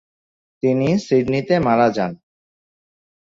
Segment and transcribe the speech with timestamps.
[0.63, 2.11] তিনি সিডনিতে মারা যান।